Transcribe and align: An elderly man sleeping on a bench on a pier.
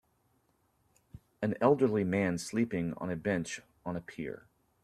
An 1.43 1.53
elderly 1.61 2.03
man 2.03 2.39
sleeping 2.39 2.95
on 2.97 3.11
a 3.11 3.15
bench 3.15 3.61
on 3.85 3.95
a 3.95 4.01
pier. 4.01 4.47